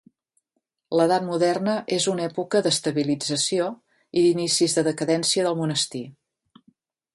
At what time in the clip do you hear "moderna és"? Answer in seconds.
1.27-2.07